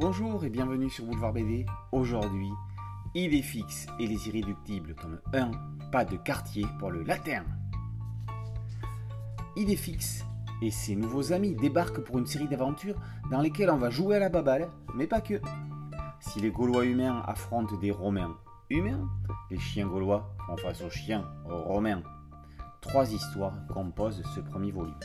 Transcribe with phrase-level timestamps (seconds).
[0.00, 1.66] Bonjour et bienvenue sur Boulevard BD.
[1.92, 2.48] Aujourd'hui,
[3.42, 5.50] fixe et les irréductibles, tome 1,
[5.92, 7.44] pas de quartier pour le latin.
[9.56, 10.24] Idée fixe
[10.62, 12.98] et ses nouveaux amis débarquent pour une série d'aventures
[13.30, 15.38] dans lesquelles on va jouer à la baballe, mais pas que.
[16.20, 18.38] Si les Gaulois humains affrontent des Romains
[18.70, 19.06] humains,
[19.50, 22.02] les chiens gaulois font face aux chiens romains.
[22.80, 24.98] Trois histoires composent ce premier volume.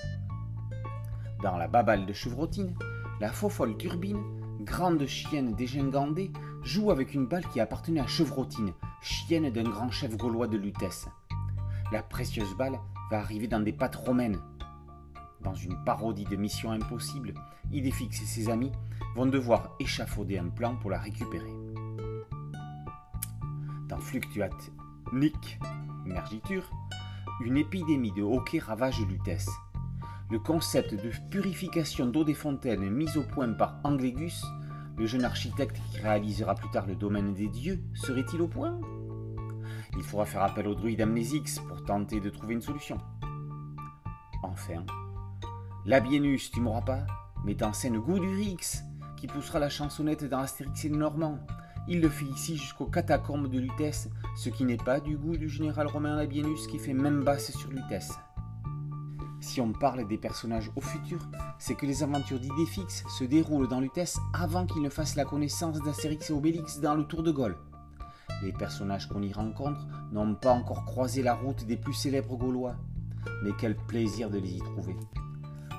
[1.43, 2.73] Dans la baballe de chevrotine,
[3.19, 4.23] la faux-folle turbine,
[4.65, 6.31] grande chienne dégingandée,
[6.63, 11.07] joue avec une balle qui appartenait à Chevrotine, chienne d'un grand chef gaulois de Lutèce.
[11.91, 12.79] La précieuse balle
[13.09, 14.39] va arriver dans des pattes romaines.
[15.41, 17.35] Dans une parodie de Mission Impossible,
[17.71, 18.71] Idéfix et ses amis
[19.15, 21.53] vont devoir échafauder un plan pour la récupérer.
[23.87, 24.71] Dans Fluctuate
[25.13, 25.59] Nick
[26.05, 26.69] Mergiture,
[27.41, 29.49] une épidémie de hockey ravage Lutèce.
[30.31, 34.43] Le concept de purification d'eau des fontaines mis au point par Anglégus,
[34.97, 38.79] le jeune architecte qui réalisera plus tard le domaine des dieux, serait-il au point?
[39.95, 42.97] Il faudra faire appel au druide Amnésix pour tenter de trouver une solution.
[44.41, 44.83] Enfin,
[45.85, 47.05] Labienus, tu m'auras pas,
[47.43, 48.81] met en scène Goudurix,
[49.17, 51.37] qui poussera la chansonnette dans Astérix et Normand.
[51.87, 55.49] Il le fait ici jusqu'aux catacombes de Lutèce, ce qui n'est pas du goût du
[55.49, 58.17] général romain Labienus qui fait même basse sur Lutèce.
[59.45, 61.19] Si on parle des personnages au futur,
[61.59, 65.79] c'est que les aventures d'Idéfix se déroulent dans Lutèce avant qu'ils ne fassent la connaissance
[65.83, 67.55] d'Astérix et Obélix dans le Tour de Gaulle.
[68.41, 72.75] Les personnages qu'on y rencontre n'ont pas encore croisé la route des plus célèbres Gaulois,
[73.43, 74.95] mais quel plaisir de les y trouver.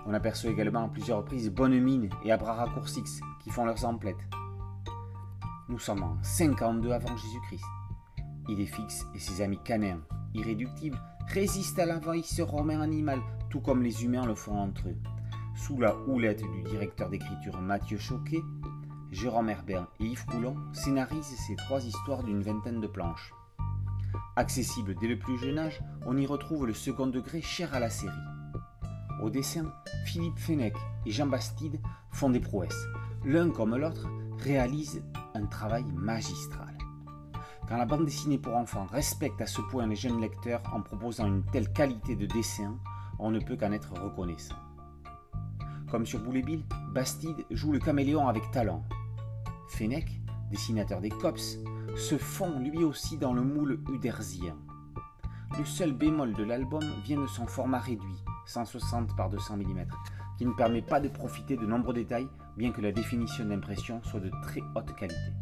[0.07, 4.15] On aperçoit également à plusieurs reprises Bonne-Mine et Abraracoursix qui font leurs emplettes.
[5.69, 7.65] Nous sommes en 52 avant Jésus-Christ.
[8.49, 10.03] Idéfix et ses amis canéens,
[10.35, 14.97] irréductibles, résistent à l'envahisseur romain animal, tout comme les humains le font entre eux.
[15.55, 18.43] Sous la houlette du directeur d'écriture Mathieu Choquet,
[19.11, 23.33] Jérôme Herbert et Yves Coulon scénarisent ces trois histoires d'une vingtaine de planches.
[24.37, 27.89] Accessible dès le plus jeune âge, on y retrouve le second degré cher à la
[27.89, 28.13] série.
[29.23, 29.73] Au dessin,
[30.05, 30.77] Philippe Fenech
[31.07, 32.87] et Jean Bastide font des prouesses.
[33.25, 34.07] L'un comme l'autre
[34.39, 35.03] réalise
[35.35, 36.77] un travail magistral.
[37.69, 41.27] Quand la bande dessinée pour enfants respecte à ce point les jeunes lecteurs en proposant
[41.27, 42.77] une telle qualité de dessin,
[43.19, 44.57] on ne peut qu'en être reconnaissant.
[45.91, 46.43] Comme sur Boulet
[46.93, 48.85] Bastide joue le caméléon avec talent.
[49.69, 51.59] Fenech, dessinateur des cops,
[51.97, 54.57] se fond lui aussi dans le moule uderzien.
[55.59, 59.87] Le seul bémol de l'album vient de son format réduit, 160 par 200 mm,
[60.39, 64.21] qui ne permet pas de profiter de nombreux détails, bien que la définition d'impression soit
[64.21, 65.33] de très haute qualité.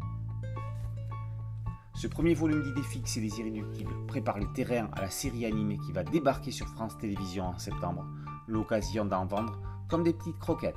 [2.05, 5.79] Ce premier volume d'idées fixes et des irréductibles prépare le terrain à la série animée
[5.79, 8.05] qui va débarquer sur France Télévisions en septembre,
[8.47, 10.75] l'occasion d'en vendre comme des petites croquettes.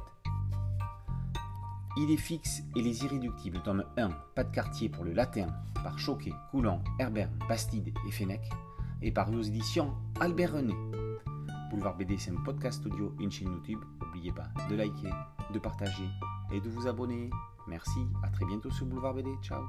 [1.99, 6.33] Idées fixes et les irréductibles, tome 1, pas de quartier pour le latin, par Choquet,
[6.51, 8.49] Coulon, Herbert, Bastide et Fenech,
[9.03, 10.75] et par aux éditions Albert René.
[11.69, 13.81] Boulevard BD, c'est un podcast audio, une chaîne YouTube.
[14.01, 15.13] N'oubliez pas de liker,
[15.53, 16.09] de partager
[16.53, 17.29] et de vous abonner.
[17.67, 19.29] Merci, à très bientôt sur Boulevard BD.
[19.43, 19.69] Ciao